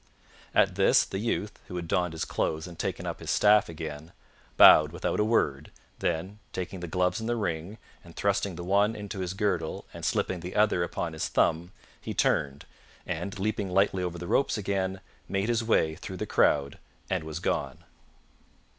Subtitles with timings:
[0.55, 4.13] At this, the youth, who had donned his clothes and taken up his staff again,
[4.57, 8.95] bowed without a word, then, taking the gloves and the ring, and thrusting the one
[8.95, 12.65] into his girdle and slipping the other upon his thumb, he turned
[13.05, 17.39] and, leaping lightly over the ropes again, made his way through the crowd, and was
[17.39, 17.83] gone.